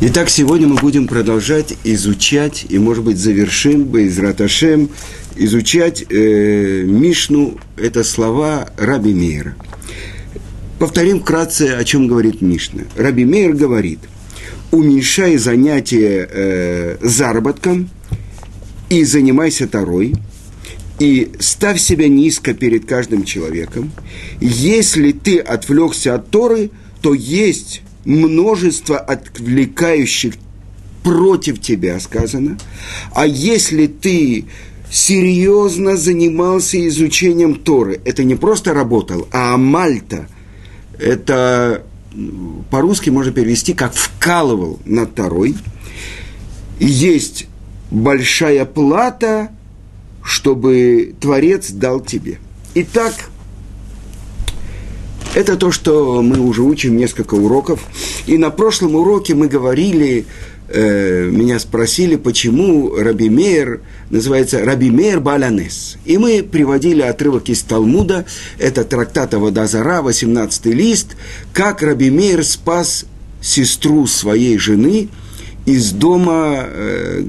[0.00, 4.90] Итак, сегодня мы будем продолжать изучать, и, может быть, завершим бы из Раташем,
[5.34, 9.56] изучать э, Мишну, это слова Раби Мейра.
[10.78, 12.82] Повторим вкратце, о чем говорит Мишна.
[12.96, 13.98] Раби Мейр говорит,
[14.70, 17.90] уменьшай занятие э, заработком
[18.90, 20.14] и занимайся Тарой,
[21.00, 23.90] и ставь себя низко перед каждым человеком.
[24.40, 26.70] Если ты отвлекся от Торы,
[27.02, 30.34] то есть множество отвлекающих
[31.02, 32.58] против тебя сказано.
[33.14, 34.46] А если ты
[34.90, 40.28] серьезно занимался изучением Торы, это не просто работал, а Мальта,
[40.98, 41.84] это
[42.70, 45.54] по-русски можно перевести как вкалывал над Торой,
[46.80, 47.46] есть
[47.90, 49.50] большая плата,
[50.22, 52.38] чтобы Творец дал тебе.
[52.74, 53.14] Итак,
[55.34, 57.80] это то, что мы уже учим несколько уроков.
[58.26, 60.26] И на прошлом уроке мы говорили,
[60.68, 63.80] э, меня спросили, почему Раби Мейер
[64.10, 65.98] называется Раби Мейер Баланес.
[66.04, 68.24] И мы приводили отрывок из Талмуда,
[68.58, 71.16] это трактата Водозара, 18 лист,
[71.52, 73.04] как Раби Мейер спас
[73.40, 75.08] сестру своей жены
[75.66, 77.24] из дома, э,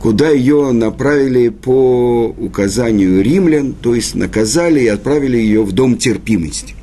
[0.00, 6.74] куда ее направили по указанию римлян, то есть наказали и отправили ее в дом терпимости.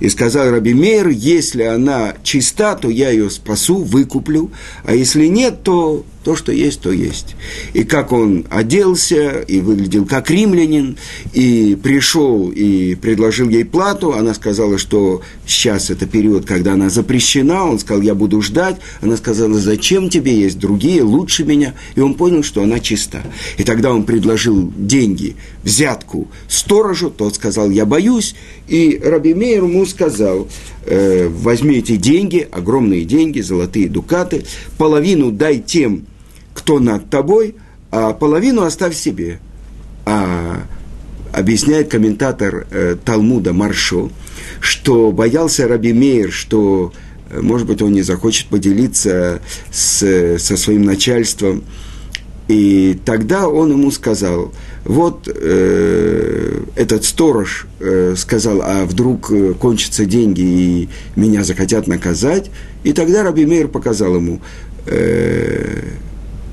[0.00, 4.50] И сказал Раби Мейр, если она чиста, то я ее спасу, выкуплю,
[4.84, 7.36] а если нет, то то, что есть, то есть.
[7.74, 10.96] И как он оделся, и выглядел как римлянин,
[11.32, 17.66] и пришел и предложил ей плату, она сказала, что сейчас это период, когда она запрещена,
[17.66, 22.14] он сказал, я буду ждать, она сказала, зачем тебе, есть другие, лучше меня, и он
[22.14, 23.22] понял, что она чиста.
[23.58, 28.34] И тогда он предложил деньги, взятку сторожу, тот сказал, я боюсь,
[28.66, 30.48] и Раби Мейер ему сказал,
[30.86, 34.44] э, возьми деньги, огромные деньги, золотые дукаты,
[34.78, 36.06] половину дай тем,
[36.64, 37.56] кто над тобой,
[37.90, 39.38] а половину оставь себе.
[40.06, 40.62] А
[41.30, 44.10] объясняет комментатор э, Талмуда Маршо,
[44.60, 46.94] что боялся Раби Мейер, что,
[47.30, 51.64] э, может быть, он не захочет поделиться с, со своим начальством.
[52.48, 60.06] И тогда он ему сказал, вот э, этот сторож э, сказал, а вдруг э, кончатся
[60.06, 62.50] деньги и меня захотят наказать.
[62.84, 64.40] И тогда Раби Мейер показал ему,
[64.86, 65.82] э,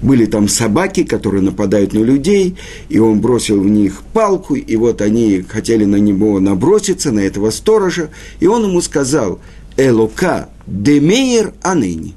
[0.01, 2.57] были там собаки, которые нападают на людей,
[2.89, 7.51] и он бросил в них палку, и вот они хотели на него наброситься, на этого
[7.51, 8.09] сторожа,
[8.39, 9.39] и он ему сказал,
[9.77, 12.15] «Элока демейер аныни»,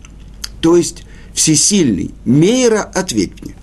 [0.60, 3.54] то есть «всесильный, мейра, ответь мне».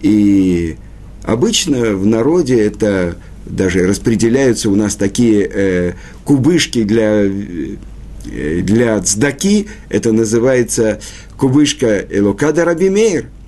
[0.00, 0.76] И
[1.22, 5.92] обычно в народе это даже распределяются у нас такие э,
[6.24, 11.00] кубышки для, э, для цдаки, это называется
[11.36, 13.26] кубышка Элокада Рабимейр–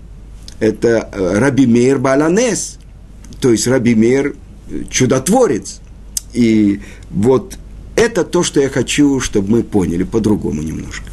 [0.62, 2.78] это э, Раби Мейр Баланес,
[3.40, 4.36] то есть Раби Мейр
[4.70, 5.80] э, чудотворец.
[6.32, 6.80] И
[7.10, 7.58] вот
[7.96, 11.04] это то, что я хочу, чтобы мы поняли по-другому немножко.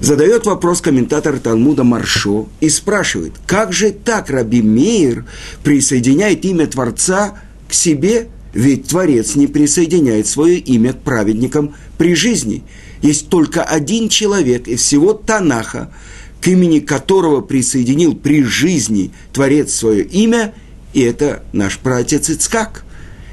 [0.00, 5.26] Задает вопрос комментатор Талмуда Маршо и спрашивает, как же так Раби Мейр
[5.62, 12.62] присоединяет имя Творца к себе, ведь Творец не присоединяет свое имя к праведникам при жизни.
[13.02, 15.92] Есть только один человек из всего Танаха,
[16.40, 20.54] к имени которого присоединил при жизни Творец свое имя,
[20.92, 22.84] и это наш праотец Ицкак.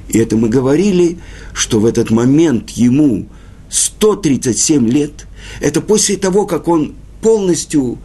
[0.09, 1.18] И это мы говорили,
[1.53, 3.28] что в этот момент ему
[3.69, 5.28] 137 лет.
[5.59, 7.97] Это после того, как он полностью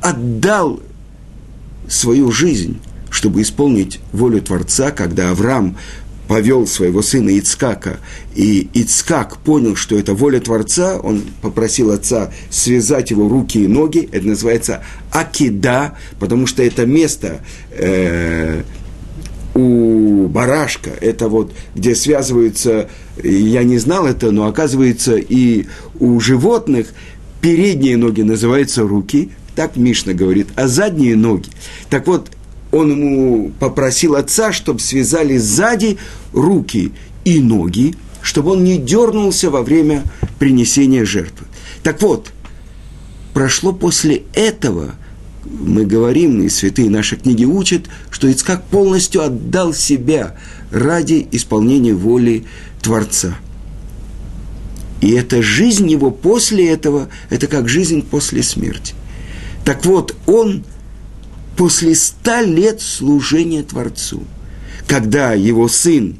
[0.00, 0.80] отдал
[1.88, 2.78] свою жизнь,
[3.10, 5.76] чтобы исполнить волю Творца, когда Авраам
[6.30, 7.98] повел своего сына Ицкака,
[8.36, 14.08] и Ицкак понял, что это воля Творца, он попросил отца связать его руки и ноги,
[14.12, 17.40] это называется Акида, потому что это место
[17.72, 18.62] э,
[19.56, 22.88] у барашка, это вот, где связываются,
[23.24, 25.66] я не знал это, но оказывается и
[25.98, 26.94] у животных
[27.40, 31.48] передние ноги называются руки, так Мишна говорит, а задние ноги.
[31.88, 32.30] Так вот,
[32.72, 35.98] он ему попросил отца, чтобы связали сзади
[36.32, 36.92] руки
[37.24, 40.04] и ноги, чтобы он не дернулся во время
[40.38, 41.46] принесения жертвы.
[41.82, 42.32] Так вот,
[43.34, 44.94] прошло после этого,
[45.44, 50.36] мы говорим, и святые наши книги учат, что Ицкак полностью отдал себя
[50.70, 52.44] ради исполнения воли
[52.82, 53.36] Творца.
[55.00, 58.94] И эта жизнь его после этого, это как жизнь после смерти.
[59.64, 60.64] Так вот, он
[61.60, 64.24] после ста лет служения Творцу,
[64.86, 66.16] когда его сын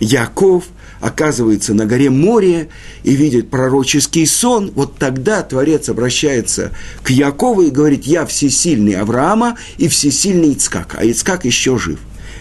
[0.00, 0.64] Яков
[1.00, 2.70] оказывается на горе море
[3.02, 6.72] и видит пророческий сон, вот тогда Творец обращается
[7.02, 11.98] к Якову и говорит, я всесильный Авраама и всесильный Ицкак, а Ицкак еще жив.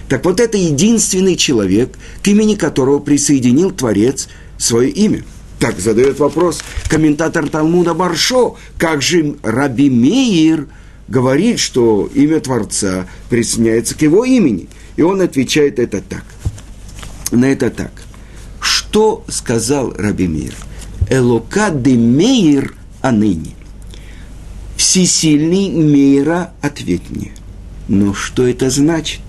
[0.07, 5.25] Так вот это единственный человек, к имени которого присоединил Творец свое имя.
[5.59, 10.69] Так задает вопрос комментатор Талмуда Баршо, как же Раби Меир
[11.13, 14.67] говорит, что имя Творца присоединяется к его имени.
[14.97, 16.23] И он отвечает это так.
[17.31, 17.91] На это так.
[18.59, 20.55] Что сказал Раби Меир?
[21.09, 23.53] Элока де Меир аныне.
[24.75, 27.31] Всесильный Мейра ответь мне.
[27.87, 29.21] Но что это значит?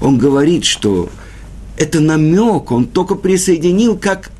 [0.00, 1.10] Он говорит, что
[1.76, 4.30] это намек, он только присоединил как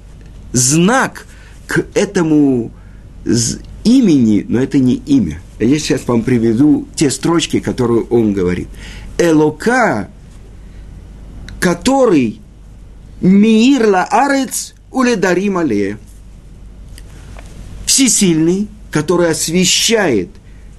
[0.52, 1.26] знак
[1.66, 2.70] к этому
[3.84, 5.40] имени, но это не имя.
[5.58, 8.68] Я сейчас вам приведу те строчки, которые он говорит.
[9.18, 10.10] Элока,
[11.60, 12.40] который
[13.20, 15.98] мир ла арец уледарим аллея.
[17.86, 20.30] Всесильный, который освещает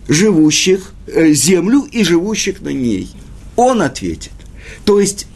[0.08, 3.10] живущих, э, землю и живущих на ней.
[3.56, 4.34] Он ответит.
[4.84, 5.28] То есть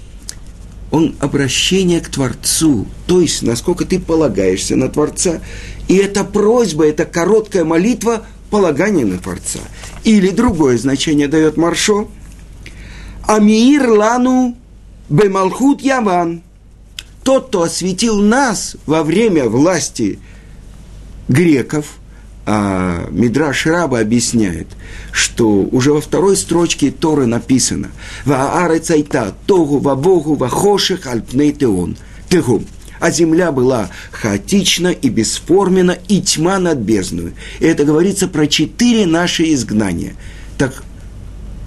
[0.91, 5.41] он обращение к Творцу, то есть насколько ты полагаешься на Творца.
[5.87, 9.59] И эта просьба, эта короткая молитва полагание на Творца.
[10.03, 12.09] Или другое значение дает Маршо.
[13.27, 14.57] Амир лану
[15.09, 16.41] бемалхут яван.
[17.23, 20.19] Тот, кто осветил нас во время власти
[21.27, 21.85] греков–
[22.51, 24.65] а Мидраш Раба объясняет,
[25.11, 27.89] что уже во второй строчке Торы написано
[28.25, 31.95] «Ваарецайта тогу вабогу вахоших альпней теон»
[32.27, 32.65] Тегум.
[32.99, 37.33] А земля была хаотична и бесформена, и тьма над бездную.
[37.59, 40.15] И это говорится про четыре наши изгнания.
[40.57, 40.83] Так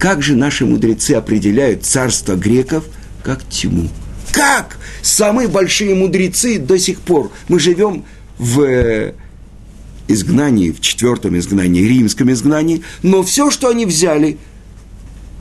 [0.01, 2.87] как же наши мудрецы определяют царство греков
[3.23, 3.89] как тьму?
[4.33, 4.79] Как?
[5.01, 7.31] Самые большие мудрецы до сих пор.
[7.47, 8.05] Мы живем
[8.37, 9.15] в
[10.09, 14.39] изгнании, в четвертом изгнании, римском изгнании, но все, что они взяли,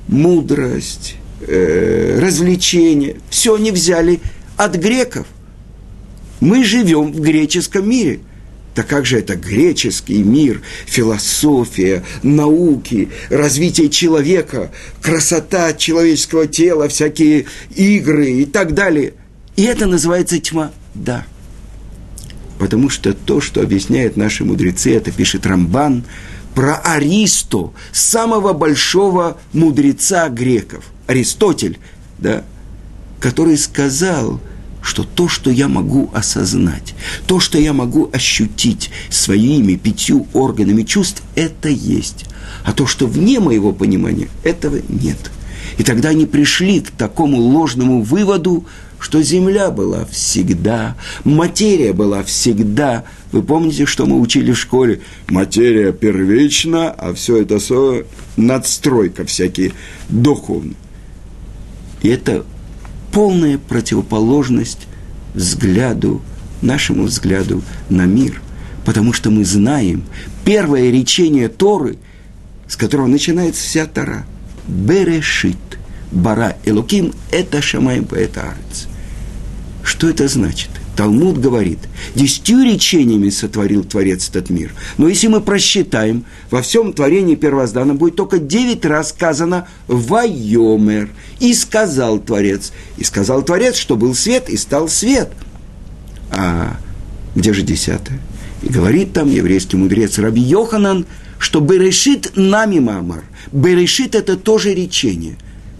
[0.07, 1.15] мудрость,
[1.47, 4.19] э, развлечение, все они взяли
[4.57, 5.27] от греков.
[6.39, 8.19] Мы живем в греческом мире.
[8.73, 14.71] Так как же это греческий мир, философия, науки, развитие человека,
[15.01, 19.13] красота человеческого тела, всякие игры и так далее.
[19.57, 20.71] И это называется тьма.
[20.95, 21.25] Да.
[22.61, 26.03] Потому что то, что объясняют наши мудрецы, это пишет Рамбан,
[26.53, 31.79] про Аристо, самого большого мудреца греков, Аристотель,
[32.19, 32.43] да,
[33.19, 34.39] который сказал,
[34.83, 36.93] что то, что я могу осознать,
[37.25, 42.25] то, что я могу ощутить своими пятью органами чувств, это есть.
[42.63, 45.31] А то, что вне моего понимания, этого нет.
[45.79, 48.67] И тогда они пришли к такому ложному выводу,
[49.01, 53.03] что Земля была всегда, материя была всегда.
[53.31, 55.01] Вы помните, что мы учили в школе?
[55.27, 58.06] Материя первична, а все это со
[58.38, 59.74] надстройка всякие
[60.07, 60.75] духовные.
[62.03, 62.45] И это
[63.12, 64.88] полная противоположность
[65.33, 66.21] взгляду,
[66.62, 68.39] нашему взгляду на мир.
[68.86, 70.04] Потому что мы знаем,
[70.45, 71.97] первое речение Торы,
[72.68, 74.27] с которого начинается вся Тора,
[74.68, 75.57] Берешит,
[76.12, 78.90] Бара Элуким, это Шамай Баэтарец.
[79.83, 80.69] Что это значит?
[80.95, 81.80] Талмуд говорит,
[82.16, 84.74] десятью речениями сотворил Творец этот мир.
[84.98, 91.09] Но если мы просчитаем, во всем творении первозданном будет только девять раз сказано «Вайомер».
[91.40, 92.73] И сказал Творец.
[92.97, 95.31] И сказал Творец, что был свет, и стал свет.
[96.30, 96.78] А
[97.35, 98.19] где же десятое?
[98.61, 101.06] И говорит там еврейский мудрец Раби Йоханан,
[101.40, 103.23] что Берешит нами мамар.
[103.52, 105.38] Берешит– это тоже речение.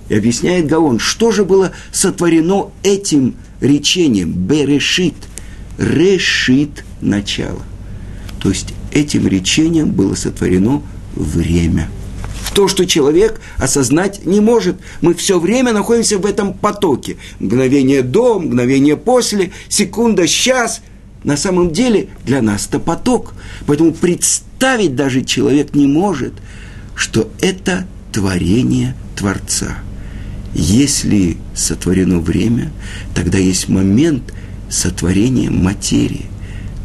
[0.10, 5.16] И объясняет Гаон, что же было сотворено этим «берешит»,
[5.78, 7.62] «решит»– начало.
[8.40, 10.82] То есть этим речением было сотворено
[11.16, 11.90] время.
[12.54, 14.78] То, что человек осознать не может.
[15.02, 17.18] Мы все время находимся в этом потоке.
[17.40, 20.82] Мгновение до, мгновение после, секунда, час.
[21.24, 23.34] На самом деле для нас это поток.
[23.68, 26.34] Поэтому представить даже человек не может,
[26.96, 29.78] что это творение Творца–
[30.54, 32.72] если сотворено время,
[33.16, 34.34] тогда есть момент
[34.70, 36.26] сотворения материи.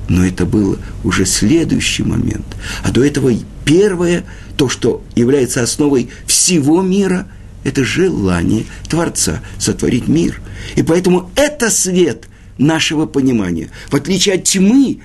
[0.08, 2.46] Но это был уже следующий момент.
[2.85, 3.32] А до этого
[3.64, 4.25] первое,
[4.56, 7.26] то, что является основой всего мира,
[7.64, 10.40] это желание Творца сотворить мир.
[10.76, 15.00] И поэтому это свет нашего понимания, в отличие от тьмы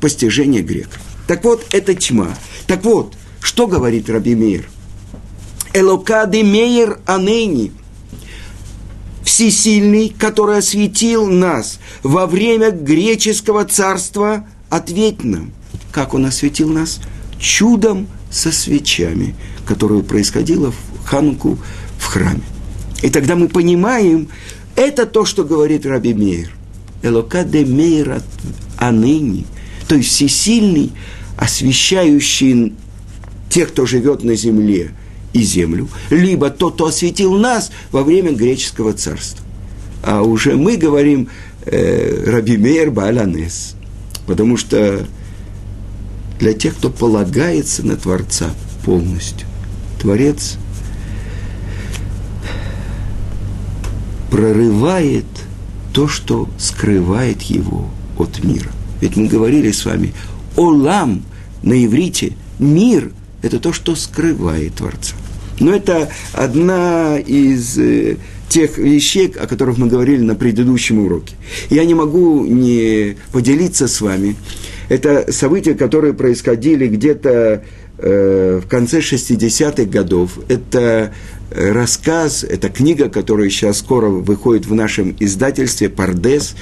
[0.00, 1.00] постижения греков.
[1.26, 2.28] Так вот, это тьма.
[2.68, 4.68] Так вот, что говорит Раби Мейр?
[5.74, 7.72] Элокады Мейер Анейни–
[9.38, 15.52] всесильный, который осветил нас во время греческого царства, ответь нам,
[15.92, 16.98] как он осветил нас?
[17.38, 21.56] Чудом со свечами, которое происходило в Хануку
[22.00, 22.42] в храме.
[23.00, 24.28] И тогда мы понимаем,
[24.74, 26.50] это то, что говорит Раби Мейер.
[27.04, 28.20] Элока де Мейр
[28.76, 29.46] аныни,
[29.86, 30.90] то есть всесильный,
[31.36, 32.74] освещающий
[33.48, 34.90] тех, кто живет на земле
[35.38, 39.44] и землю, либо тот, кто осветил нас во время греческого царства.
[40.02, 41.28] А уже мы говорим
[41.64, 43.74] э, Раби Мейер Бааланес,
[44.26, 45.06] потому что
[46.38, 48.50] для тех, кто полагается на Творца
[48.84, 49.46] полностью,
[50.00, 50.56] Творец
[54.30, 55.26] прорывает
[55.92, 58.70] то, что скрывает его от мира.
[59.00, 60.12] Ведь мы говорили с вами,
[60.56, 61.22] Олам
[61.62, 65.14] на иврите, мир– это то, что скрывает Творца.
[65.60, 68.16] Но это одна из э,
[68.48, 71.34] тех вещей, о которых мы говорили на предыдущем уроке.
[71.70, 74.36] Я не могу не поделиться с вами.
[74.88, 77.62] Это события, которые происходили где-то
[77.98, 80.38] э, в конце 60-х годов.
[80.48, 81.12] Это
[81.50, 86.54] э, рассказ, это книга, которая сейчас скоро выходит в нашем издательстве «Пардес».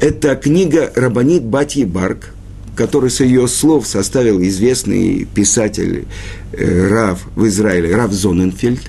[0.00, 2.34] Это книга Рабанит Батьи Барк,
[2.76, 6.06] который с ее слов составил известный писатель
[6.52, 8.80] э, Рав в Израиле, Рав Зоненфельд.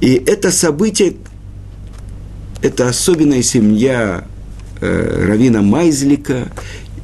[0.00, 1.14] И это событие,
[2.62, 4.26] это особенная семья
[4.80, 6.48] э, Равина Майзлика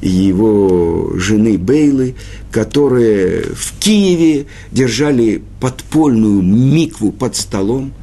[0.01, 2.15] и его жены Бейлы,
[2.51, 7.93] которые в Киеве держали подпольную микву под столом,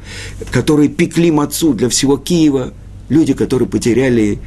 [0.51, 2.73] которые пекли мацу для всего Киева,
[3.07, 4.39] люди, которые потеряли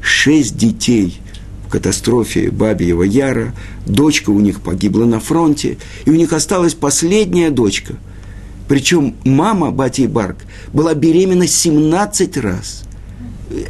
[0.00, 1.20] шесть детей
[1.68, 3.54] катастрофе Бабиева Яра,
[3.86, 7.94] дочка у них погибла на фронте, и у них осталась последняя дочка.
[8.68, 10.38] Причем мама Бати Барк
[10.72, 12.84] была беременна 17 раз.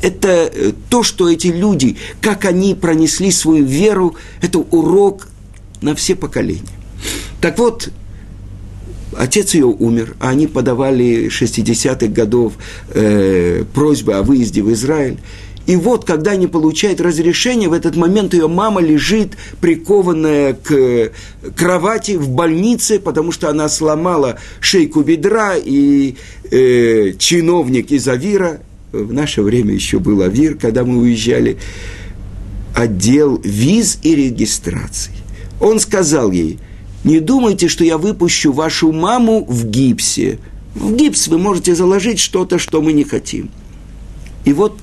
[0.03, 5.29] Это э, то, что эти люди, как они пронесли свою веру, это урок
[5.83, 6.63] на все поколения.
[7.43, 7.91] Так вот,
[9.17, 12.55] отец ее умер, а они подавали 60-х годов
[12.89, 15.19] э, просьбы о выезде в Израиль.
[15.67, 21.11] И вот, когда они получают разрешение, в этот момент ее мама лежит прикованная к
[21.57, 26.15] кровати в больнице, потому что она сломала шейку бедра, и
[26.51, 28.61] э, чиновник из Авира,
[28.93, 31.59] в наше время еще был Авир, когда мы уезжали,
[32.75, 35.13] отдел виз и регистрации.
[35.61, 36.59] Он сказал ей,
[37.03, 40.39] не думайте, что я выпущу вашу маму в гипсе.
[40.75, 43.51] В гипс вы можете заложить что-то, что мы не хотим.
[44.45, 44.77] И вот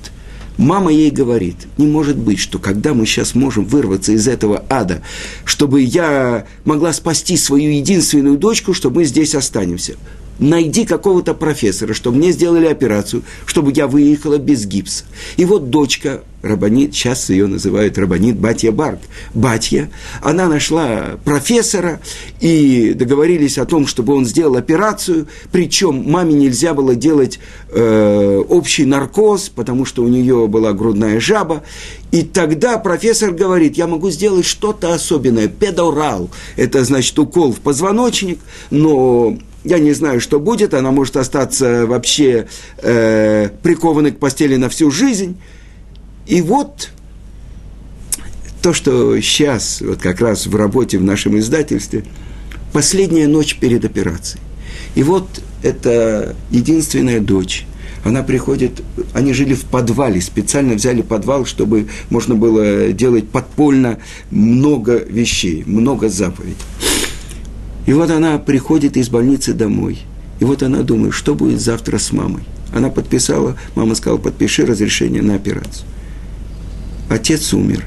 [0.56, 5.02] Мама ей говорит, не может быть, что когда мы сейчас можем вырваться из этого ада,
[5.44, 9.96] чтобы я могла спасти свою единственную дочку, чтобы мы здесь останемся
[10.38, 15.04] найди какого-то профессора, чтобы мне сделали операцию, чтобы я выехала без гипса.
[15.36, 18.98] И вот дочка, Рабанит, сейчас ее называют Рабанит Батья Барк,
[19.32, 22.00] Батья, она нашла профессора
[22.40, 27.38] и договорились о том, чтобы он сделал операцию, причем маме нельзя было делать
[27.70, 31.62] э, общий наркоз, потому что у нее была грудная жаба,
[32.10, 38.38] и тогда профессор говорит, я могу сделать что-то особенное, педорал, это значит укол в позвоночник,
[38.70, 42.46] но я не знаю, что будет, она может остаться вообще
[42.78, 45.36] э, прикованной к постели на всю жизнь.
[46.26, 46.90] И вот
[48.62, 52.04] то, что сейчас, вот как раз в работе в нашем издательстве,
[52.72, 54.42] последняя ночь перед операцией.
[54.94, 55.28] И вот
[55.62, 57.66] это единственная дочь.
[58.04, 58.82] Она приходит,
[59.14, 63.98] они жили в подвале, специально взяли подвал, чтобы можно было делать подпольно
[64.30, 66.56] много вещей, много заповедей.
[67.86, 69.98] И вот она приходит из больницы домой.
[70.40, 72.42] И вот она думает, что будет завтра с мамой.
[72.72, 75.86] Она подписала, мама сказала, подпиши разрешение на операцию.
[77.08, 77.84] Отец умер.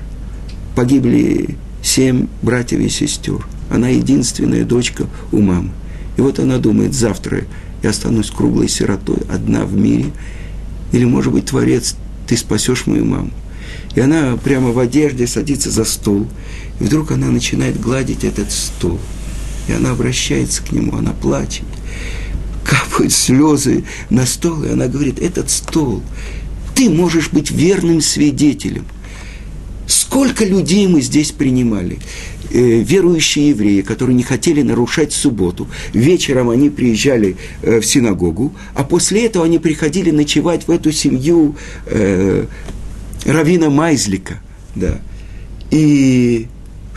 [0.75, 3.45] Погибли семь братьев и сестер.
[3.69, 5.71] Она единственная дочка у мамы.
[6.15, 7.43] И вот она думает, завтра
[7.83, 10.11] я останусь круглой сиротой, одна в мире.
[10.91, 11.95] Или, может быть, Творец,
[12.27, 13.31] ты спасешь мою маму.
[13.95, 16.27] И она прямо в одежде садится за стол.
[16.79, 18.99] И вдруг она начинает гладить этот стол–
[19.67, 21.65] и она обращается к нему, она плачет,
[22.63, 26.01] капают слезы на стол, и она говорит, этот стол,
[26.75, 28.85] ты можешь быть верным свидетелем.
[29.87, 31.99] Сколько людей мы здесь принимали?
[32.49, 35.67] Э, верующие евреи, которые не хотели нарушать субботу.
[35.93, 41.55] Вечером они приезжали э, в синагогу, а после этого они приходили ночевать в эту семью
[41.87, 42.45] э,
[43.25, 44.41] Равина Майзлика.
[44.75, 44.99] Да.
[45.71, 46.47] И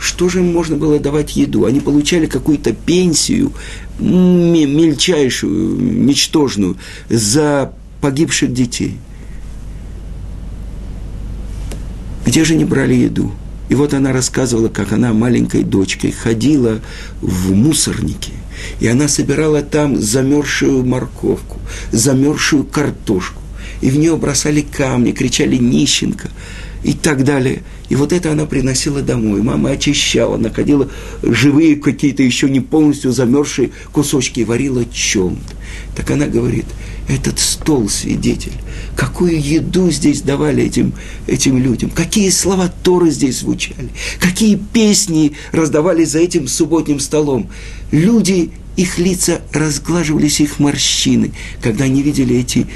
[0.01, 1.65] что же им можно было давать еду?
[1.65, 3.53] Они получали какую-то пенсию,
[3.99, 6.75] мельчайшую, ничтожную,
[7.07, 8.97] за погибших детей.
[12.25, 13.31] Где же не брали еду?
[13.69, 16.79] И вот она рассказывала, как она маленькой дочкой ходила
[17.21, 18.33] в мусорники,
[18.79, 21.59] и она собирала там замерзшую морковку,
[21.91, 23.39] замерзшую картошку,
[23.81, 26.31] и в нее бросали камни, кричали «нищенка»
[26.83, 27.63] и так далее.
[27.89, 29.41] И вот это она приносила домой.
[29.41, 30.89] Мама очищала, находила
[31.21, 35.55] живые какие-то еще не полностью замерзшие кусочки и варила чем-то.
[35.95, 36.65] Так она говорит–
[37.11, 38.53] этот стол свидетель.
[38.95, 40.93] Какую еду здесь давали этим,
[41.27, 47.49] этим людям, какие слова Торы здесь звучали, какие песни раздавались за этим субботним столом.
[47.91, 52.67] Люди, их лица разглаживались, их морщины, когда они видели эти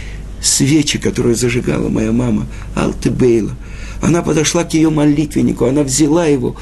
[0.42, 3.56] свечи, которые зажигала моя мама, Алте Бейла.
[4.02, 6.56] Она подошла к ее молитвеннику, она взяла его,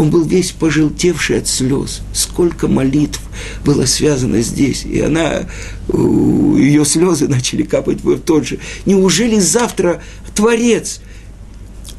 [0.00, 2.00] он был весь пожелтевший от слез.
[2.14, 3.20] Сколько молитв
[3.66, 4.84] было связано здесь.
[4.84, 5.42] И она,
[5.92, 8.58] ее слезы начали капать в тот же.
[8.86, 10.02] Неужели завтра
[10.34, 11.00] Творец,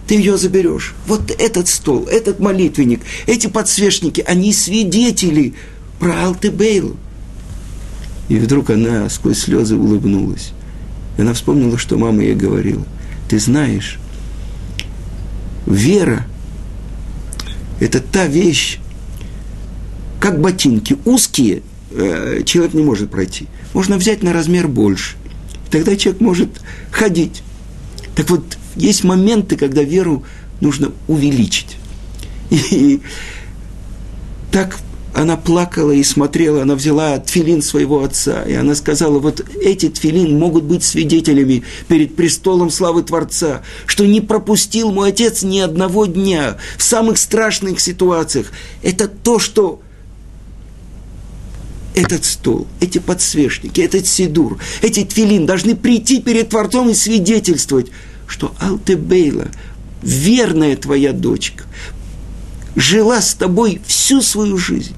[0.07, 0.95] ты ее заберешь?
[1.05, 5.53] Вот этот стол, этот молитвенник, эти подсвечники, они свидетели
[5.99, 6.97] про Алтебейлу.
[8.29, 10.53] И вдруг она сквозь слезы улыбнулась.
[11.19, 12.83] Она вспомнила, что мама ей говорила.
[13.29, 13.99] Ты знаешь,
[15.65, 16.25] вера–
[17.81, 18.77] это та вещь,
[20.19, 23.47] как ботинки, узкие, э, человек не может пройти.
[23.73, 25.17] Можно взять на размер больше.
[25.71, 27.41] Тогда человек может ходить.
[28.15, 30.23] Так вот, есть моменты, когда веру
[30.59, 31.77] нужно увеличить.
[32.51, 33.01] И
[34.51, 34.77] так
[35.13, 40.39] она плакала и смотрела, она взяла тфилин своего отца, и она сказала, вот эти тфилин
[40.39, 46.57] могут быть свидетелями перед престолом славы Творца, что не пропустил мой отец ни одного дня
[46.77, 48.51] в самых страшных ситуациях.
[48.83, 49.81] Это то, что
[51.93, 57.87] этот стол, эти подсвечники, этот сидур, эти тфилин должны прийти перед Творцом и свидетельствовать,
[58.27, 59.47] что Алтебейла,
[60.01, 61.65] верная твоя дочка,
[62.77, 64.95] жила с тобой всю свою жизнь.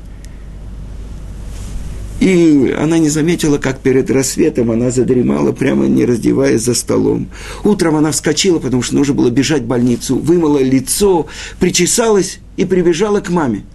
[2.24, 7.28] И она не заметила, как перед рассветом она задремала, прямо не раздеваясь за столом.
[7.66, 11.28] Утром она вскочила, потому что нужно было бежать в больницу, вымыла лицо,
[11.60, 13.66] причесалась и прибежала к маме.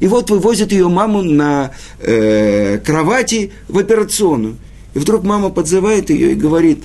[0.00, 4.56] И вот вывозят ее маму на э, кровати в операционную.
[4.94, 6.84] И вдруг мама подзывает ее и говорит,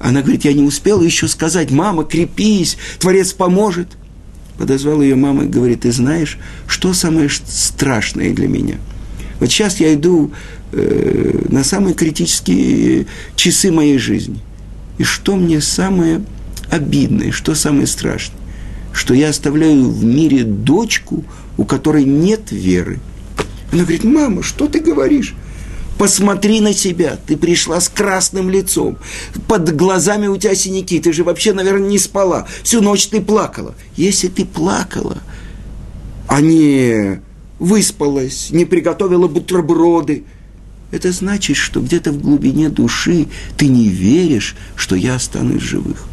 [0.00, 3.86] она говорит, я не успела еще сказать, мама, крепись, Творец поможет.
[4.58, 8.78] Подозвал ее мама и говорит, ты знаешь, что самое страшное для меня–
[9.40, 10.30] вот сейчас я иду
[10.72, 14.38] э, на самые критические часы моей жизни.
[14.98, 16.22] И что мне самое
[16.70, 18.38] обидное, что самое страшное?
[18.92, 21.24] Что я оставляю в мире дочку,
[21.56, 23.00] у которой нет веры.
[23.72, 25.34] Она говорит, мама, что ты говоришь?
[25.96, 28.96] Посмотри на себя, ты пришла с красным лицом,
[29.46, 33.74] под глазами у тебя синяки, ты же вообще, наверное, не спала, всю ночь ты плакала.
[33.96, 35.18] Если ты плакала,
[36.26, 37.20] а не
[37.60, 40.24] выспалась, не приготовила бутерброды.
[40.90, 46.04] Это значит, что где-то в глубине души ты не веришь, что я останусь живых.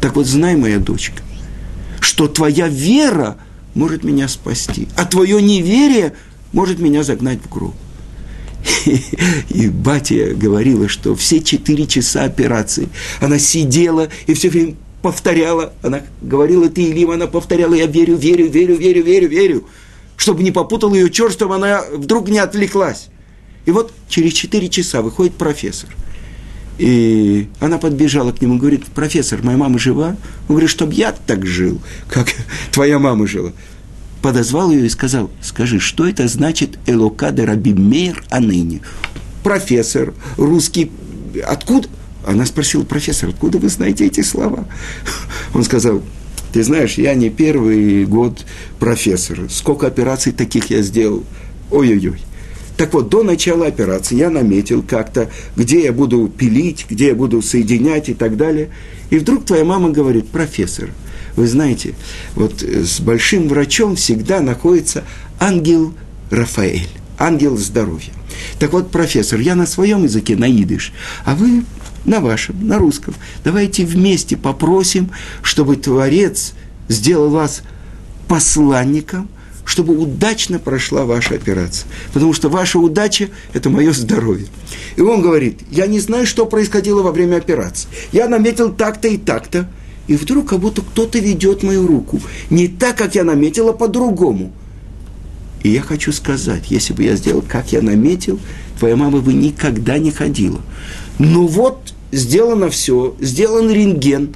[0.00, 1.22] Так вот, знай, моя дочка,
[2.00, 3.36] что твоя вера
[3.74, 6.14] может меня спасти, а твое неверие
[6.52, 7.74] может меня загнать в гроб.
[9.50, 12.88] И, батя говорила, что все четыре часа операции
[13.20, 18.48] она сидела и все время повторяла, она говорила ты или она повторяла, я верю, верю,
[18.48, 19.64] верю, верю, верю, верю
[20.22, 23.08] чтобы не попутал ее черт, чтобы она вдруг не отвлеклась.
[23.66, 25.90] И вот через четыре часа выходит профессор.
[26.78, 30.16] И она подбежала к нему и говорит, профессор, моя мама жива?
[30.48, 32.28] Он говорит, чтобы я так жил, как
[32.70, 33.52] твоя мама жила.
[34.22, 38.80] Подозвал ее и сказал, скажи, что это значит Элокада Раби Мейр Аныни?
[39.42, 40.92] Профессор, русский,
[41.44, 41.88] откуда?
[42.24, 44.68] Она спросила, профессор, откуда вы знаете эти слова?
[45.52, 46.00] Он сказал,
[46.52, 48.44] ты знаешь, я не первый год
[48.78, 49.40] профессор.
[49.48, 51.24] Сколько операций таких я сделал?
[51.70, 52.20] Ой-ой-ой.
[52.76, 57.42] Так вот, до начала операции я наметил как-то, где я буду пилить, где я буду
[57.42, 58.70] соединять и так далее.
[59.10, 60.90] И вдруг твоя мама говорит, профессор,
[61.36, 61.94] вы знаете,
[62.34, 65.04] вот с большим врачом всегда находится
[65.38, 65.94] ангел
[66.30, 66.88] Рафаэль,
[67.18, 68.12] ангел здоровья.
[68.58, 70.92] Так вот, профессор, я на своем языке, на идыш,
[71.24, 71.64] а вы
[72.04, 73.14] на вашем, на русском.
[73.44, 75.10] Давайте вместе попросим,
[75.42, 76.54] чтобы Творец
[76.88, 77.62] сделал вас
[78.28, 79.28] посланником,
[79.64, 81.88] чтобы удачно прошла ваша операция.
[82.12, 84.46] Потому что ваша удача– это мое здоровье.
[84.96, 87.88] И он говорит, я не знаю, что происходило во время операции.
[88.10, 89.68] Я наметил так-то и так-то.
[90.08, 92.20] И вдруг как будто кто-то ведет мою руку.
[92.50, 94.52] Не так, как я наметил, а по-другому.
[95.62, 98.40] И я хочу сказать, если бы я сделал, как я наметил,
[98.78, 100.60] твоя мама бы никогда не ходила.
[101.18, 104.34] Ну вот, сделано все, сделан рентген.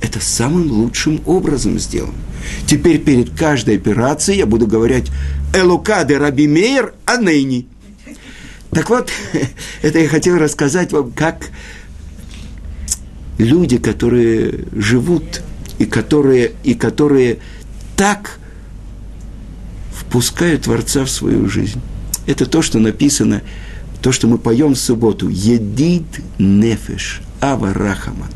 [0.00, 2.14] Это самым лучшим образом сделано.
[2.66, 5.10] Теперь перед каждой операцией я буду говорить
[5.52, 7.66] «Элукаде Раби Мейер Анейни».
[8.70, 9.10] Так вот,
[9.82, 11.50] это я хотел рассказать вам, как
[13.38, 15.42] люди, которые живут
[15.78, 17.38] и которые, и которые
[17.96, 18.38] так
[19.92, 21.80] впускают Творца в свою жизнь.
[22.26, 23.42] Это то, что написано,
[24.02, 25.28] то, что мы поем в субботу.
[25.28, 26.04] Едид
[26.38, 28.30] нефеш, ава рахаман.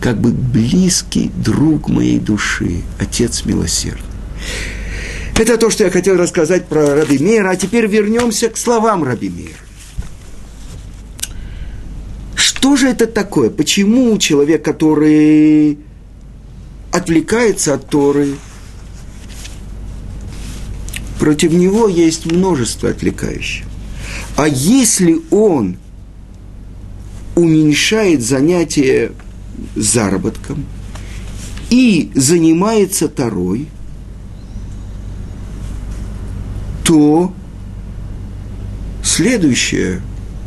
[0.00, 4.06] Как бы близкий друг моей души, Отец милосердный.
[5.36, 7.50] Это то, что я хотел рассказать про Раби Мейра.
[7.50, 9.54] А теперь вернемся к словам Раби Мейра.
[12.34, 13.50] Что же это такое?
[13.50, 15.78] Почему человек, который
[16.92, 18.34] отвлекается от Торы,
[21.18, 23.69] против него есть множество отвлекающих.
[24.40, 25.76] А если он
[27.36, 29.12] уменьшает занятие
[29.76, 30.64] заработком
[31.68, 33.68] и занимается Торой,
[36.84, 37.34] то
[39.04, 40.00] следующая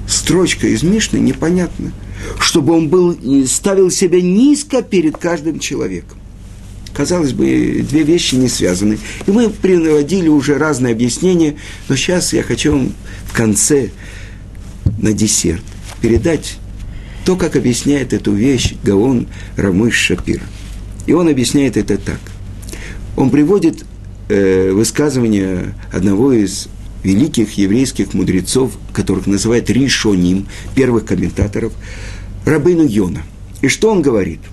[0.08, 1.92] строчка из Мишны непонятна,
[2.40, 6.18] чтобы он был, ставил себя низко перед каждым человеком.
[6.94, 9.00] Казалось бы, две вещи не связаны.
[9.26, 11.56] И мы приводили уже разные объяснения,
[11.90, 12.94] но сейчас я хочу вам
[13.26, 13.90] в конце
[15.00, 15.64] на десерт
[16.02, 16.58] передать
[17.26, 20.42] то, как объясняет эту вещь Гаон Рамыш Шапир.
[21.08, 22.20] И он объясняет это так.
[23.18, 23.86] Он приводит
[24.30, 26.68] э, высказывание одного из
[27.04, 31.74] великих еврейских мудрецов, которых называют Ришоним, первых комментаторов,
[32.46, 33.24] Рабыну Йона.
[33.62, 34.42] И что он говорит–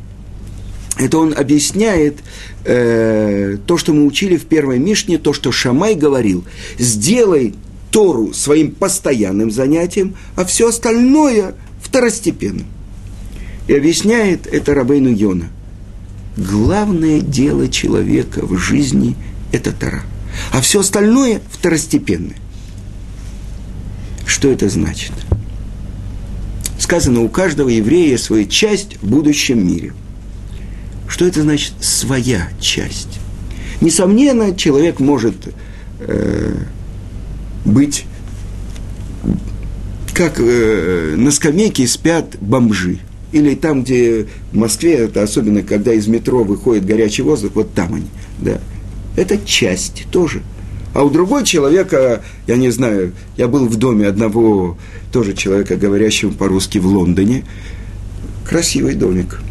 [1.01, 2.19] это он объясняет
[2.65, 6.45] э, то, что мы учили в первой Мишне, то, что Шамай говорил,
[6.79, 7.55] сделай
[7.91, 12.67] Тору своим постоянным занятием, а все остальное второстепенным.
[13.67, 15.49] И объясняет это Рабейну Йона.
[16.37, 19.17] Главное дело человека в жизни–
[19.53, 20.03] это Тора,
[20.53, 22.37] а все остальное второстепенное.
[24.27, 25.13] Что это значит?
[26.79, 29.95] Сказано, у каждого еврея своя часть в будущем мире–
[31.11, 33.19] что это значит своя часть?
[33.81, 35.35] Несомненно, человек может
[35.99, 36.55] э,
[37.65, 38.05] быть
[40.15, 43.01] как э, на скамейке спят бомжи.
[43.33, 47.95] Или там, где в Москве, это особенно когда из метро выходит горячий воздух, вот там
[47.95, 48.07] они.
[48.39, 48.61] Да.
[49.17, 50.43] Это часть тоже.
[50.95, 54.79] А у другого человека, я не знаю, я был в доме одного
[55.13, 57.45] тоже человека, говорящего по-русски в Лондоне.
[58.45, 59.41] Красивый домик–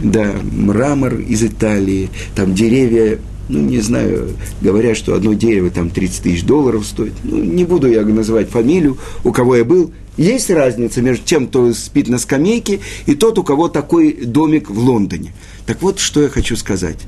[0.00, 6.22] да, мрамор из Италии, там деревья, ну, не знаю, говорят, что одно дерево там 30
[6.22, 7.14] тысяч долларов стоит.
[7.24, 9.92] Ну, не буду я называть фамилию, у кого я был.
[10.16, 14.78] Есть разница между тем, кто спит на скамейке, и тот, у кого такой домик в
[14.78, 15.32] Лондоне.
[15.66, 16.98] Так вот, что я хочу сказать.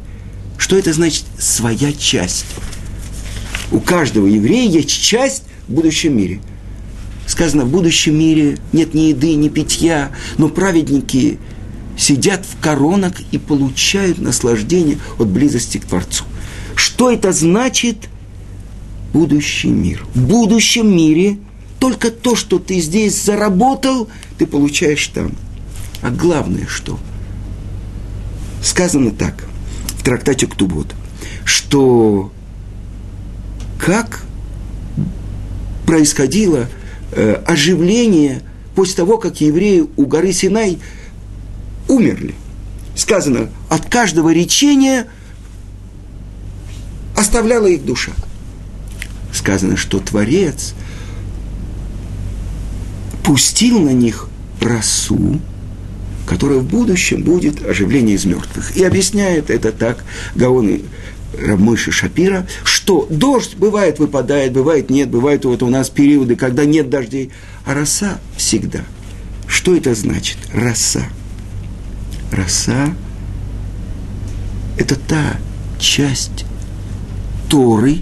[0.59, 2.47] Что это значит своя часть?
[3.71, 6.41] У каждого еврея есть часть в будущем мире.
[7.27, 11.39] Сказано, в будущем мире нет ни еды, ни питья, но праведники
[11.97, 16.25] сидят в коронах и получают наслаждение от близости к Творцу.
[16.75, 18.09] Что это значит?
[19.13, 20.05] Будущий мир.
[20.15, 21.39] В будущем мире
[21.79, 25.33] только то, что ты здесь заработал, ты получаешь там.
[26.01, 26.99] А главное что?
[28.63, 29.45] Сказано так,
[29.99, 30.95] в трактате Ктубот,
[31.45, 32.33] что
[33.79, 34.23] как
[35.85, 36.69] происходило
[37.11, 38.43] э, оживление
[38.75, 40.79] после того, как евреи у горы Синай–
[41.93, 42.35] умерли.
[42.95, 45.07] Сказано, от каждого речения
[47.17, 48.13] оставляла их душа.
[49.33, 50.75] Сказано, что Творец
[53.23, 54.29] пустил на них
[54.61, 55.41] росу,
[56.27, 58.77] которая в будущем будет оживление из мертвых.
[58.77, 60.83] И объясняет это так Гаон
[61.39, 66.91] Рамыши Шапира, что дождь бывает выпадает, бывает нет, бывают вот у нас периоды, когда нет
[66.91, 67.31] дождей,
[67.65, 68.81] а роса всегда.
[69.47, 70.37] Что это значит?
[70.53, 71.05] Роса–
[72.33, 72.95] роса–
[74.79, 75.37] это та
[75.79, 76.45] часть
[77.49, 77.99] Торы,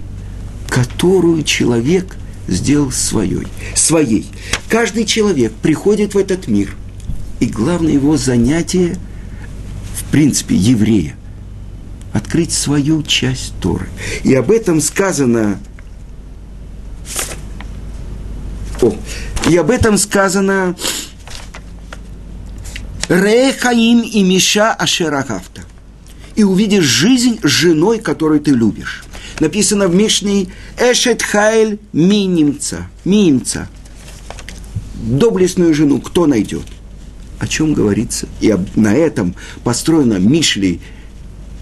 [0.69, 2.15] которую человек
[2.47, 3.47] сделал своей.
[3.75, 4.29] своей.
[4.69, 6.75] Каждый человек приходит в этот мир,
[7.39, 8.97] и главное его занятие,
[9.95, 11.15] в принципе, еврея,
[12.13, 13.89] открыть свою часть Торы.
[14.23, 15.59] И об этом сказано
[18.81, 18.95] о,
[19.49, 20.75] и об этом сказано
[23.11, 25.63] Рехаим и Миша Ашерагавта.
[26.35, 29.03] И увидишь жизнь с женой, которую ты любишь.
[29.41, 30.47] Написано в Мишне
[30.79, 32.87] Эшет Хайль Минимца.
[33.03, 33.67] Минимца.
[34.95, 36.63] Доблестную жену кто найдет?
[37.41, 40.79] о чем говорится, и на этом построена Мишли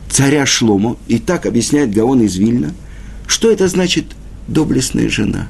[0.10, 2.74] царя Шломо, и так объясняет Гаон из Вильна,
[3.28, 4.08] что это значит
[4.50, 5.48] доблестная жена.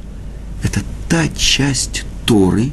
[0.62, 2.70] Это та часть Торы,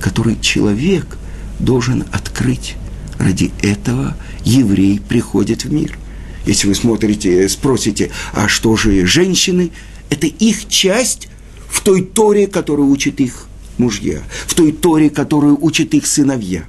[0.00, 1.18] которую человек
[1.60, 2.76] должен открыть.
[3.18, 5.98] Ради этого еврей приходит в мир.
[6.46, 9.70] Если вы смотрите, спросите, а что же женщины?
[10.08, 11.28] Это их часть
[11.68, 13.46] в той Торе, которую учат их
[13.76, 16.64] мужья, в той Торе, которую учат их сыновья.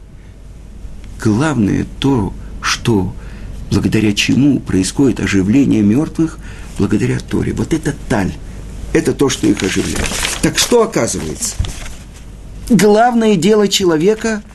[1.23, 3.15] Главное то, что
[3.71, 6.37] благодаря чему происходит оживление мертвых,
[6.77, 7.53] благодаря Торе.
[7.53, 8.33] Вот это таль,
[8.91, 10.05] это то, что их оживляет.
[10.41, 11.55] Так что оказывается?
[12.69, 14.43] Главное дело человека–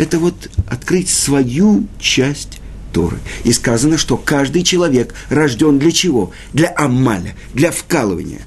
[0.00, 2.58] это вот открыть свою часть
[2.90, 3.18] Торы.
[3.44, 6.32] И сказано, что каждый человек рожден для чего?
[6.54, 8.40] Для амаля, для вкалывания.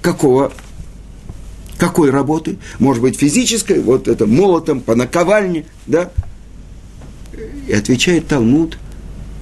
[0.00, 0.50] Какого?
[1.76, 2.56] Какой работы?
[2.78, 6.10] Может быть, физической, вот это молотом, по наковальне, да?
[7.68, 8.78] И отвечает Талмуд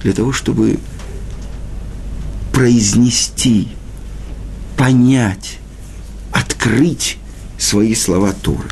[0.01, 0.79] для того, чтобы
[2.51, 3.69] произнести,
[4.75, 5.59] понять,
[6.33, 7.17] открыть
[7.57, 8.69] свои слова Торы.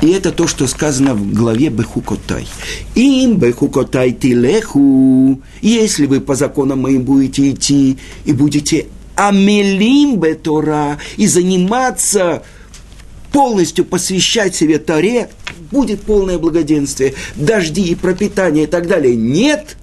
[0.00, 2.46] И это то, что сказано в главе Бехукотай.
[2.94, 11.26] Им Бехукотай тилеху, если вы по законам моим будете идти и будете амелим бетора и
[11.26, 12.42] заниматься
[13.32, 15.28] полностью посвящать себе Торе,
[15.70, 19.14] будет полное благоденствие, дожди и пропитание и так далее.
[19.14, 19.76] Нет,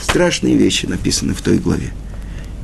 [0.00, 1.92] страшные вещи написаны в той главе.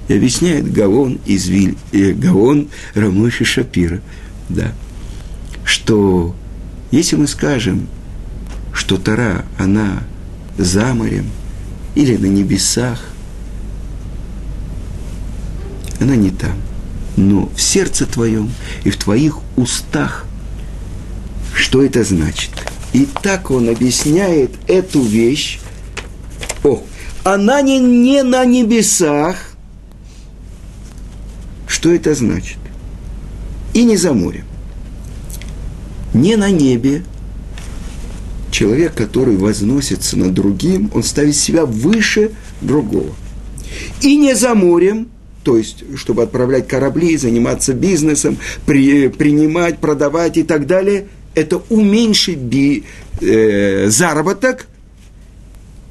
[0.08, 4.00] И объясняет Гаон из Виль, э, Гаон Рамыши Шапира,
[4.48, 4.72] да,
[5.64, 6.34] что
[6.96, 7.88] если мы скажем,
[8.72, 10.02] что Тара, она
[10.56, 11.30] за морем
[11.94, 13.04] или на небесах,
[16.00, 16.56] она не там.
[17.16, 18.50] Но в сердце твоем
[18.84, 20.24] и в твоих устах,
[21.54, 22.50] что это значит?
[22.94, 25.60] И так он объясняет эту вещь.
[26.64, 26.82] О,
[27.24, 29.36] она не, не на небесах.
[31.66, 32.58] Что это значит?
[33.74, 34.46] И не за морем
[36.16, 37.04] не на небе.
[38.50, 43.14] Человек, который возносится над другим, он ставит себя выше другого.
[44.00, 45.08] И не за морем,
[45.42, 52.38] то есть, чтобы отправлять корабли, заниматься бизнесом, при, принимать, продавать и так далее, это уменьшить
[52.38, 52.84] би,
[53.20, 54.68] э, заработок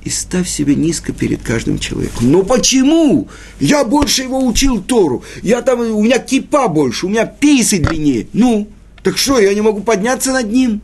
[0.04, 2.32] и ставь себя низко перед каждым человеком.
[2.32, 3.28] Но почему?
[3.60, 5.24] Я больше его учил Тору.
[5.44, 8.28] Я там, у меня кипа больше, у меня пейсы длиннее.
[8.34, 8.68] Ну,
[9.06, 10.82] так что, я не могу подняться над ним?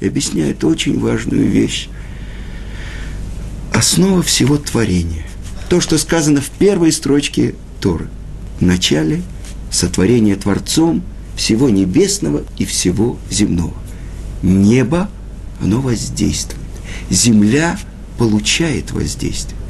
[0.00, 1.90] И объясняет очень важную вещь.
[3.74, 5.26] Основа всего творения.
[5.68, 8.08] То, что сказано в первой строчке Торы.
[8.58, 9.22] В начале
[9.70, 11.02] сотворение Творцом
[11.36, 13.74] всего небесного и всего земного.
[14.42, 15.10] Небо,
[15.60, 16.58] оно воздействует.
[17.10, 17.78] Земля
[18.16, 19.60] получает воздействие.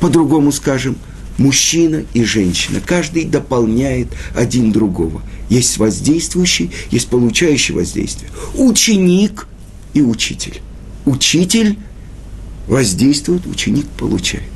[0.00, 0.94] По-другому скажем,
[1.38, 2.80] мужчина и женщина.
[2.84, 8.30] Каждый дополняет один другого– есть воздействующий, есть получающий воздействие.
[8.54, 9.46] Ученик
[9.92, 10.60] и учитель.
[11.04, 11.78] Учитель
[12.66, 14.48] воздействует, ученик получает.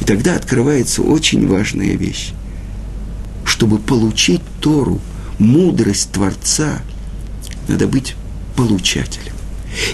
[0.00, 2.32] И тогда открывается очень важная вещь.
[3.44, 5.00] Чтобы получить Тору,
[5.38, 6.82] мудрость Творца,
[7.68, 8.14] надо быть
[8.54, 9.32] получателем.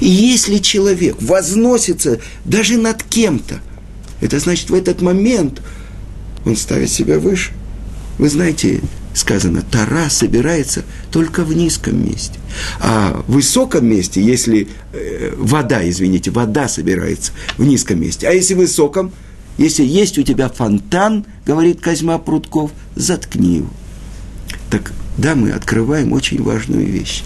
[0.01, 3.61] И если человек возносится даже над кем-то,
[4.21, 5.63] это значит в этот момент
[6.45, 7.53] он ставит себя выше.
[8.19, 8.81] Вы знаете,
[9.15, 12.39] сказано, Тара собирается только в низком месте.
[12.81, 18.29] А в высоком месте, если э, вода, извините, вода собирается в низком месте.
[18.29, 19.13] А если в высоком,
[19.59, 23.71] если есть у тебя фонтан, говорит Козьма Прутков, заткни его.
[24.71, 27.23] Так да, мы открываем очень важную вещь.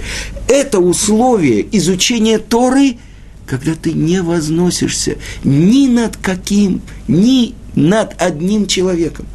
[0.49, 2.99] Это условие изучения Торы,
[3.47, 9.27] когда ты не возносишься ни над каким, ни над одним человеком.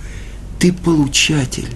[0.60, 1.70] Ты получатель,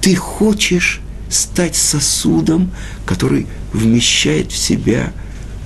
[0.00, 1.00] ты хочешь
[1.30, 2.70] стать сосудом,
[3.06, 5.12] который вмещает в себя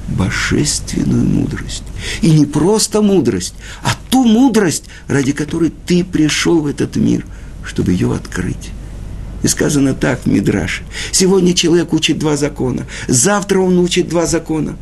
[0.09, 1.85] божественную мудрость.
[2.21, 7.27] И не просто мудрость, а ту мудрость, ради которой ты пришел в этот мир,
[7.65, 8.71] чтобы ее открыть.
[9.43, 10.85] И сказано так в Мидраше.
[11.11, 14.77] Сегодня человек учит два закона, завтра он учит два закона,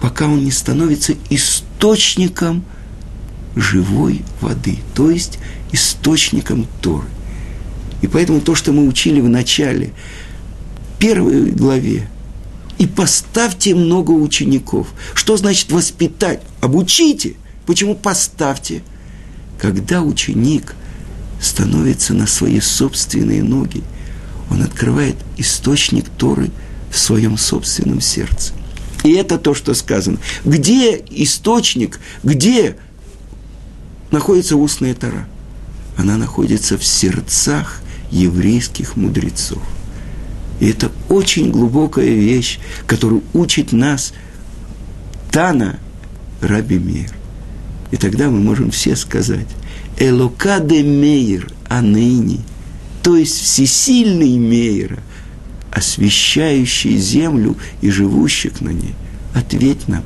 [0.00, 2.64] пока он не становится источником
[3.56, 5.38] живой воды, то есть
[5.72, 7.06] источником Торы.
[8.00, 9.92] И поэтому то, что мы учили в начале,
[10.98, 12.08] первой главе,
[12.78, 14.88] и поставьте много учеников.
[15.14, 16.40] Что значит воспитать?
[16.60, 17.34] Обучите.
[17.64, 18.82] Почему поставьте?
[19.60, 20.74] Когда ученик
[21.40, 23.82] становится на свои собственные ноги,
[24.50, 26.50] он открывает источник Торы
[26.90, 28.52] в своем собственном сердце.
[29.04, 30.18] И это то, что сказано.
[30.44, 32.76] Где источник, где
[34.12, 35.26] находится устная Тара?
[35.96, 39.62] Она находится в сердцах еврейских мудрецов.
[40.60, 44.12] И это очень глубокая вещь, которую учит нас
[45.30, 45.78] Тана
[46.40, 47.10] Раби Мир.
[47.90, 49.48] И тогда мы можем все сказать,
[49.98, 52.40] Элока де Мейр, а ныне,
[53.02, 55.00] то есть всесильный Мейра,
[55.70, 58.94] освещающий землю и живущих на ней.
[59.34, 60.04] Ответь нам,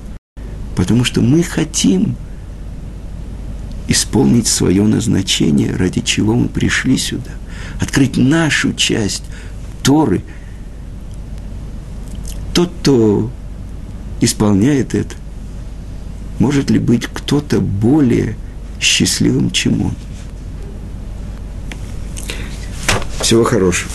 [0.76, 2.16] потому что мы хотим
[3.88, 7.30] исполнить свое назначение, ради чего мы пришли сюда,
[7.80, 9.22] открыть нашу часть
[9.82, 10.22] Торы.
[12.52, 13.30] Тот, кто
[14.20, 15.14] исполняет это,
[16.38, 18.36] может ли быть кто-то более
[18.80, 19.94] счастливым, чем он?
[23.20, 23.90] Всего хорошего.